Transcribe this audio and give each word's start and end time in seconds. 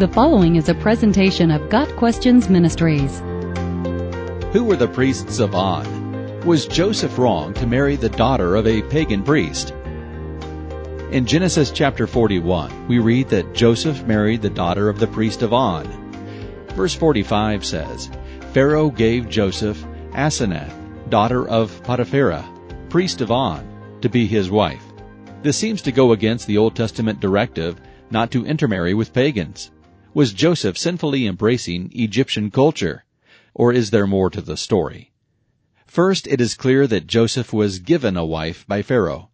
The 0.00 0.08
following 0.08 0.56
is 0.56 0.70
a 0.70 0.74
presentation 0.74 1.50
of 1.50 1.68
Got 1.68 1.94
Questions 1.96 2.48
Ministries. 2.48 3.18
Who 4.50 4.64
were 4.64 4.76
the 4.76 4.90
priests 4.90 5.40
of 5.40 5.54
On? 5.54 6.40
Was 6.46 6.64
Joseph 6.64 7.18
wrong 7.18 7.52
to 7.52 7.66
marry 7.66 7.96
the 7.96 8.08
daughter 8.08 8.56
of 8.56 8.66
a 8.66 8.80
pagan 8.84 9.22
priest? 9.22 9.74
In 11.10 11.26
Genesis 11.26 11.70
chapter 11.70 12.06
41, 12.06 12.88
we 12.88 12.98
read 12.98 13.28
that 13.28 13.52
Joseph 13.52 14.06
married 14.06 14.40
the 14.40 14.48
daughter 14.48 14.88
of 14.88 14.98
the 14.98 15.06
priest 15.06 15.42
of 15.42 15.52
On. 15.52 15.84
Verse 16.68 16.94
45 16.94 17.62
says, 17.62 18.08
Pharaoh 18.54 18.88
gave 18.88 19.28
Joseph 19.28 19.84
Asenath, 20.12 20.72
daughter 21.10 21.46
of 21.46 21.78
Potipherah, 21.82 22.48
priest 22.88 23.20
of 23.20 23.30
On, 23.30 23.98
to 24.00 24.08
be 24.08 24.26
his 24.26 24.50
wife. 24.50 24.82
This 25.42 25.58
seems 25.58 25.82
to 25.82 25.92
go 25.92 26.12
against 26.12 26.46
the 26.46 26.56
Old 26.56 26.74
Testament 26.74 27.20
directive 27.20 27.78
not 28.10 28.30
to 28.30 28.46
intermarry 28.46 28.94
with 28.94 29.12
pagans. 29.12 29.70
Was 30.12 30.32
Joseph 30.32 30.76
sinfully 30.76 31.24
embracing 31.24 31.92
Egyptian 31.94 32.50
culture? 32.50 33.04
Or 33.54 33.72
is 33.72 33.90
there 33.90 34.08
more 34.08 34.28
to 34.30 34.40
the 34.40 34.56
story? 34.56 35.12
First, 35.86 36.26
it 36.26 36.40
is 36.40 36.54
clear 36.54 36.88
that 36.88 37.06
Joseph 37.06 37.52
was 37.52 37.78
given 37.78 38.16
a 38.16 38.24
wife 38.24 38.66
by 38.66 38.82
Pharaoh. 38.82 39.30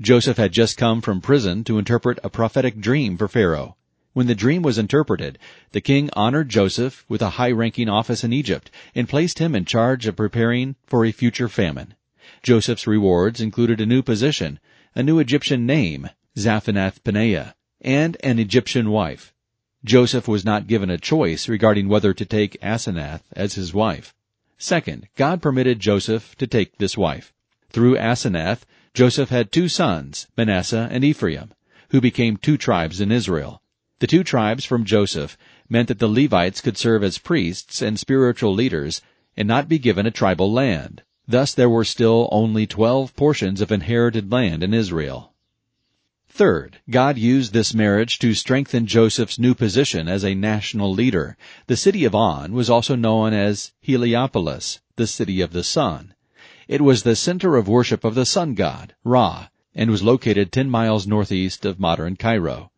Joseph 0.00 0.36
had 0.36 0.50
just 0.50 0.76
come 0.76 1.00
from 1.00 1.20
prison 1.20 1.62
to 1.64 1.78
interpret 1.78 2.18
a 2.24 2.30
prophetic 2.30 2.80
dream 2.80 3.16
for 3.16 3.28
Pharaoh. 3.28 3.76
When 4.14 4.26
the 4.26 4.34
dream 4.34 4.62
was 4.62 4.78
interpreted, 4.78 5.38
the 5.70 5.80
king 5.80 6.10
honored 6.14 6.48
Joseph 6.48 7.04
with 7.08 7.22
a 7.22 7.38
high-ranking 7.38 7.88
office 7.88 8.24
in 8.24 8.32
Egypt 8.32 8.68
and 8.96 9.08
placed 9.08 9.38
him 9.38 9.54
in 9.54 9.64
charge 9.64 10.08
of 10.08 10.16
preparing 10.16 10.74
for 10.88 11.04
a 11.04 11.12
future 11.12 11.48
famine. 11.48 11.94
Joseph's 12.42 12.88
rewards 12.88 13.40
included 13.40 13.80
a 13.80 13.86
new 13.86 14.02
position, 14.02 14.58
a 14.92 15.04
new 15.04 15.20
Egyptian 15.20 15.66
name, 15.66 16.10
Zaphenath 16.36 17.00
Paneah, 17.04 17.54
and 17.80 18.16
an 18.24 18.40
Egyptian 18.40 18.90
wife. 18.90 19.32
Joseph 19.86 20.26
was 20.26 20.44
not 20.44 20.66
given 20.66 20.90
a 20.90 20.98
choice 20.98 21.48
regarding 21.48 21.86
whether 21.86 22.12
to 22.12 22.24
take 22.24 22.60
Asenath 22.60 23.22
as 23.34 23.54
his 23.54 23.72
wife. 23.72 24.12
Second, 24.58 25.06
God 25.14 25.40
permitted 25.40 25.78
Joseph 25.78 26.34
to 26.38 26.46
take 26.48 26.76
this 26.78 26.98
wife. 26.98 27.32
Through 27.70 27.96
Asenath, 27.96 28.66
Joseph 28.94 29.28
had 29.28 29.52
two 29.52 29.68
sons, 29.68 30.26
Manasseh 30.36 30.88
and 30.90 31.04
Ephraim, 31.04 31.52
who 31.90 32.00
became 32.00 32.36
two 32.36 32.56
tribes 32.56 33.00
in 33.00 33.12
Israel. 33.12 33.62
The 34.00 34.08
two 34.08 34.24
tribes 34.24 34.64
from 34.64 34.84
Joseph 34.84 35.38
meant 35.68 35.86
that 35.86 36.00
the 36.00 36.08
Levites 36.08 36.60
could 36.60 36.76
serve 36.76 37.04
as 37.04 37.18
priests 37.18 37.80
and 37.80 37.96
spiritual 37.96 38.52
leaders 38.52 39.00
and 39.36 39.46
not 39.46 39.68
be 39.68 39.78
given 39.78 40.04
a 40.04 40.10
tribal 40.10 40.52
land. 40.52 41.02
Thus 41.28 41.54
there 41.54 41.70
were 41.70 41.84
still 41.84 42.28
only 42.32 42.66
twelve 42.66 43.14
portions 43.14 43.60
of 43.60 43.70
inherited 43.70 44.32
land 44.32 44.64
in 44.64 44.74
Israel. 44.74 45.32
Third, 46.36 46.80
God 46.90 47.16
used 47.16 47.54
this 47.54 47.72
marriage 47.72 48.18
to 48.18 48.34
strengthen 48.34 48.86
Joseph's 48.86 49.38
new 49.38 49.54
position 49.54 50.06
as 50.06 50.22
a 50.22 50.34
national 50.34 50.92
leader. 50.92 51.38
The 51.66 51.78
city 51.78 52.04
of 52.04 52.14
On 52.14 52.52
was 52.52 52.68
also 52.68 52.94
known 52.94 53.32
as 53.32 53.72
Heliopolis, 53.80 54.80
the 54.96 55.06
city 55.06 55.40
of 55.40 55.54
the 55.54 55.64
sun. 55.64 56.12
It 56.68 56.82
was 56.82 57.04
the 57.04 57.16
center 57.16 57.56
of 57.56 57.68
worship 57.68 58.04
of 58.04 58.14
the 58.14 58.26
sun 58.26 58.52
god, 58.52 58.94
Ra, 59.02 59.48
and 59.74 59.90
was 59.90 60.02
located 60.02 60.52
10 60.52 60.68
miles 60.68 61.06
northeast 61.06 61.64
of 61.64 61.80
modern 61.80 62.16
Cairo. 62.16 62.70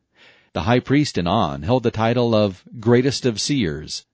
The 0.52 0.62
high 0.62 0.78
priest 0.78 1.18
in 1.18 1.26
On 1.26 1.62
held 1.64 1.82
the 1.82 1.90
title 1.90 2.36
of 2.36 2.62
greatest 2.78 3.26
of 3.26 3.40
seers. 3.40 4.06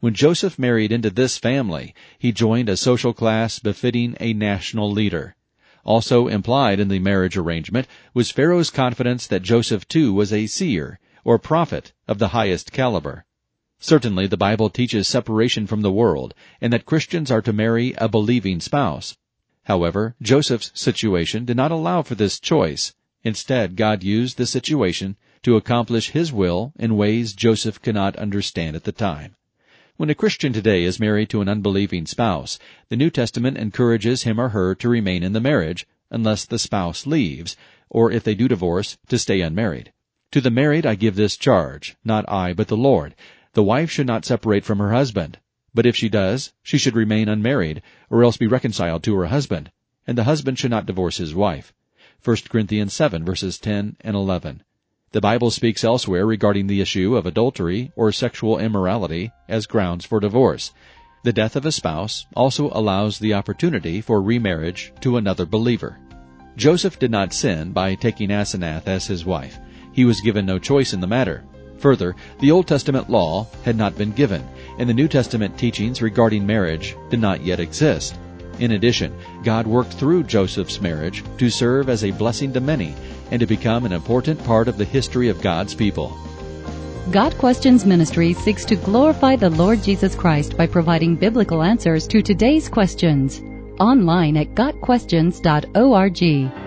When 0.00 0.12
Joseph 0.12 0.58
married 0.58 0.92
into 0.92 1.08
this 1.08 1.38
family, 1.38 1.94
he 2.18 2.32
joined 2.32 2.68
a 2.68 2.76
social 2.76 3.14
class 3.14 3.60
befitting 3.60 4.14
a 4.20 4.34
national 4.34 4.92
leader. 4.92 5.36
Also 5.84 6.28
implied 6.28 6.78
in 6.78 6.88
the 6.88 6.98
marriage 6.98 7.36
arrangement 7.36 7.86
was 8.12 8.30
Pharaoh's 8.30 8.70
confidence 8.70 9.26
that 9.26 9.42
Joseph 9.42 9.88
too 9.88 10.12
was 10.12 10.32
a 10.32 10.46
seer, 10.46 11.00
or 11.24 11.38
prophet, 11.38 11.92
of 12.06 12.18
the 12.18 12.28
highest 12.28 12.72
caliber. 12.72 13.24
Certainly 13.78 14.26
the 14.26 14.36
Bible 14.36 14.68
teaches 14.68 15.08
separation 15.08 15.66
from 15.66 15.80
the 15.80 15.90
world, 15.90 16.34
and 16.60 16.72
that 16.72 16.84
Christians 16.84 17.30
are 17.30 17.40
to 17.42 17.52
marry 17.52 17.94
a 17.96 18.08
believing 18.08 18.60
spouse. 18.60 19.16
However, 19.64 20.16
Joseph's 20.20 20.70
situation 20.74 21.44
did 21.44 21.56
not 21.56 21.70
allow 21.70 22.02
for 22.02 22.14
this 22.14 22.38
choice. 22.38 22.94
Instead, 23.22 23.76
God 23.76 24.02
used 24.02 24.36
the 24.36 24.46
situation 24.46 25.16
to 25.42 25.56
accomplish 25.56 26.10
His 26.10 26.32
will 26.32 26.72
in 26.78 26.96
ways 26.96 27.32
Joseph 27.32 27.80
could 27.80 27.94
not 27.94 28.16
understand 28.16 28.76
at 28.76 28.84
the 28.84 28.92
time. 28.92 29.36
When 30.00 30.08
a 30.08 30.14
Christian 30.14 30.54
today 30.54 30.84
is 30.84 30.98
married 30.98 31.28
to 31.28 31.42
an 31.42 31.48
unbelieving 31.50 32.06
spouse, 32.06 32.58
the 32.88 32.96
New 32.96 33.10
Testament 33.10 33.58
encourages 33.58 34.22
him 34.22 34.40
or 34.40 34.48
her 34.48 34.74
to 34.76 34.88
remain 34.88 35.22
in 35.22 35.34
the 35.34 35.42
marriage 35.42 35.86
unless 36.08 36.46
the 36.46 36.58
spouse 36.58 37.06
leaves, 37.06 37.54
or 37.90 38.10
if 38.10 38.24
they 38.24 38.34
do 38.34 38.48
divorce, 38.48 38.96
to 39.08 39.18
stay 39.18 39.42
unmarried. 39.42 39.92
To 40.30 40.40
the 40.40 40.50
married 40.50 40.86
I 40.86 40.94
give 40.94 41.16
this 41.16 41.36
charge, 41.36 41.96
not 42.02 42.24
I, 42.30 42.54
but 42.54 42.68
the 42.68 42.78
Lord. 42.78 43.14
The 43.52 43.62
wife 43.62 43.90
should 43.90 44.06
not 44.06 44.24
separate 44.24 44.64
from 44.64 44.78
her 44.78 44.90
husband. 44.90 45.36
But 45.74 45.84
if 45.84 45.96
she 45.96 46.08
does, 46.08 46.54
she 46.62 46.78
should 46.78 46.96
remain 46.96 47.28
unmarried, 47.28 47.82
or 48.08 48.24
else 48.24 48.38
be 48.38 48.46
reconciled 48.46 49.02
to 49.02 49.14
her 49.16 49.26
husband. 49.26 49.70
And 50.06 50.16
the 50.16 50.24
husband 50.24 50.58
should 50.58 50.70
not 50.70 50.86
divorce 50.86 51.18
his 51.18 51.34
wife. 51.34 51.74
1 52.24 52.38
Corinthians 52.48 52.94
7 52.94 53.22
verses 53.22 53.58
10 53.58 53.96
and 54.00 54.16
11. 54.16 54.62
The 55.12 55.20
Bible 55.20 55.50
speaks 55.50 55.82
elsewhere 55.82 56.24
regarding 56.24 56.68
the 56.68 56.80
issue 56.80 57.16
of 57.16 57.26
adultery 57.26 57.90
or 57.96 58.12
sexual 58.12 58.60
immorality 58.60 59.32
as 59.48 59.66
grounds 59.66 60.04
for 60.04 60.20
divorce. 60.20 60.72
The 61.24 61.32
death 61.32 61.56
of 61.56 61.66
a 61.66 61.72
spouse 61.72 62.26
also 62.36 62.70
allows 62.72 63.18
the 63.18 63.34
opportunity 63.34 64.00
for 64.00 64.22
remarriage 64.22 64.92
to 65.00 65.16
another 65.16 65.46
believer. 65.46 65.98
Joseph 66.56 67.00
did 67.00 67.10
not 67.10 67.32
sin 67.32 67.72
by 67.72 67.96
taking 67.96 68.30
Asenath 68.30 68.86
as 68.86 69.08
his 69.08 69.24
wife. 69.24 69.58
He 69.92 70.04
was 70.04 70.20
given 70.20 70.46
no 70.46 70.60
choice 70.60 70.92
in 70.92 71.00
the 71.00 71.08
matter. 71.08 71.42
Further, 71.78 72.14
the 72.38 72.52
Old 72.52 72.68
Testament 72.68 73.10
law 73.10 73.48
had 73.64 73.74
not 73.74 73.98
been 73.98 74.12
given, 74.12 74.46
and 74.78 74.88
the 74.88 74.94
New 74.94 75.08
Testament 75.08 75.58
teachings 75.58 76.00
regarding 76.00 76.46
marriage 76.46 76.94
did 77.10 77.18
not 77.18 77.44
yet 77.44 77.58
exist. 77.58 78.16
In 78.60 78.72
addition, 78.72 79.12
God 79.42 79.66
worked 79.66 79.94
through 79.94 80.22
Joseph's 80.22 80.80
marriage 80.80 81.24
to 81.38 81.50
serve 81.50 81.88
as 81.88 82.04
a 82.04 82.12
blessing 82.12 82.52
to 82.52 82.60
many 82.60 82.94
and 83.30 83.40
to 83.40 83.46
become 83.46 83.84
an 83.84 83.92
important 83.92 84.42
part 84.44 84.68
of 84.68 84.78
the 84.78 84.84
history 84.84 85.28
of 85.28 85.40
God's 85.40 85.74
people. 85.74 86.16
Got 87.10 87.36
Questions 87.38 87.84
Ministry 87.84 88.34
seeks 88.34 88.64
to 88.66 88.76
glorify 88.76 89.36
the 89.36 89.50
Lord 89.50 89.82
Jesus 89.82 90.14
Christ 90.14 90.56
by 90.56 90.66
providing 90.66 91.16
biblical 91.16 91.62
answers 91.62 92.06
to 92.08 92.22
today's 92.22 92.68
questions. 92.68 93.42
Online 93.80 94.36
at 94.36 94.54
GotQuestions.org. 94.54 96.59